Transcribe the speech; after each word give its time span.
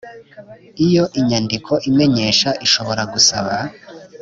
Iyo 0.85 1.03
inyandiko 1.19 1.73
imenyesha 1.89 2.49
ishobora 2.65 3.03
gusaba 3.13 3.53